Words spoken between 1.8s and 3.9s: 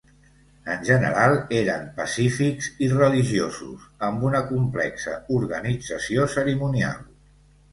pacífics i religiosos,